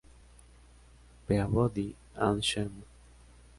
Peabody 1.27 1.95
and 2.15 2.43
Sherman". 2.43 2.85